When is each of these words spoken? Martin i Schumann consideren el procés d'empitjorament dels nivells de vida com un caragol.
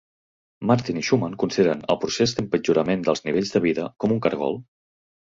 Martin 0.71 0.99
i 1.01 1.03
Schumann 1.09 1.35
consideren 1.43 1.85
el 1.95 2.01
procés 2.07 2.35
d'empitjorament 2.39 3.07
dels 3.11 3.25
nivells 3.31 3.57
de 3.59 3.65
vida 3.71 3.89
com 4.07 4.21
un 4.21 4.29
caragol. 4.29 4.63